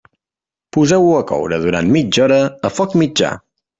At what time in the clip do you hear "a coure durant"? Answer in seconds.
1.17-1.91